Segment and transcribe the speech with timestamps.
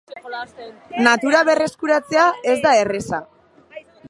[1.07, 3.25] Natura berrskuratzea ez da erraza.